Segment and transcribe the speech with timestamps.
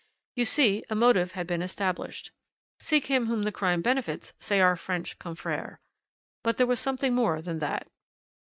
[0.33, 2.31] "You see, a motive had been established.
[2.79, 5.77] 'Seek him whom the crime benefits,' say our French confrères.
[6.41, 7.87] But there was something more than that.